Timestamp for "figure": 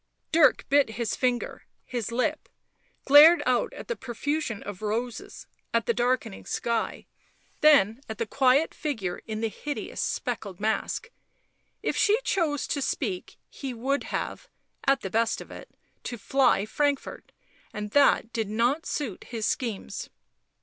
8.73-9.19